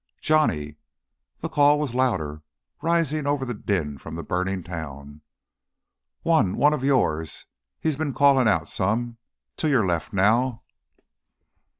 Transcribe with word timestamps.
"Johnny!" 0.19 0.77
The 1.41 1.47
call 1.49 1.79
was 1.79 1.93
louder, 1.93 2.41
rising 2.81 3.27
over 3.27 3.45
the 3.45 3.53
din 3.53 3.99
from 3.99 4.15
the 4.15 4.23
burning 4.23 4.63
town. 4.63 5.21
"One, 6.23 6.57
one 6.57 6.73
of 6.73 6.83
yours 6.83 7.45
he's 7.79 7.97
been 7.97 8.11
callin' 8.15 8.47
out 8.47 8.67
some... 8.67 9.17
to 9.57 9.69
your 9.69 9.85
left 9.85 10.11
now." 10.11 10.63